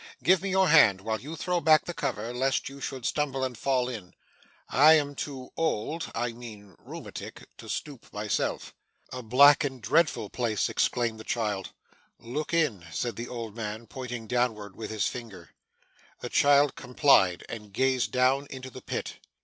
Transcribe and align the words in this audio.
'Give 0.23 0.41
me 0.41 0.49
your 0.49 0.67
hand 0.69 1.01
while 1.01 1.21
you 1.21 1.35
throw 1.35 1.61
back 1.61 1.85
the 1.85 1.93
cover, 1.93 2.33
lest 2.33 2.67
you 2.69 2.81
should 2.81 3.05
stumble 3.05 3.43
and 3.43 3.55
fall 3.55 3.87
in. 3.87 4.15
I 4.67 4.93
am 4.95 5.13
too 5.13 5.51
old 5.55 6.11
I 6.15 6.31
mean 6.33 6.73
rheumatic 6.79 7.47
to 7.59 7.69
stoop, 7.69 8.11
myself.' 8.11 8.73
'A 9.13 9.21
black 9.21 9.63
and 9.63 9.79
dreadful 9.79 10.31
place!' 10.31 10.69
exclaimed 10.69 11.19
the 11.19 11.23
child. 11.23 11.73
'Look 12.17 12.51
in,' 12.51 12.83
said 12.91 13.15
the 13.15 13.27
old 13.27 13.55
man, 13.55 13.85
pointing 13.85 14.25
downward 14.25 14.75
with 14.75 14.89
his 14.89 15.05
finger. 15.05 15.51
The 16.21 16.29
child 16.29 16.73
complied, 16.73 17.45
and 17.47 17.71
gazed 17.71 18.11
down 18.11 18.47
into 18.49 18.71
the 18.71 18.81
pit. 18.81 19.19